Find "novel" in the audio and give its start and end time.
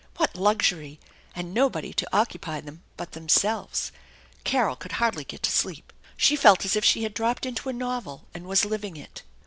7.73-8.25